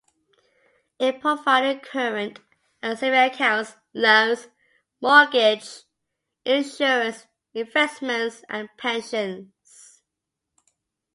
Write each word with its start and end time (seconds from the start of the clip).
It 0.97 1.21
provided 1.21 1.83
current 1.83 2.39
and 2.81 2.97
savings 2.97 3.35
accounts, 3.35 3.75
loans, 3.93 4.47
mortgages, 4.99 5.85
insurance, 6.43 7.27
investments 7.53 8.43
and 8.49 8.67
pensions. 8.77 10.01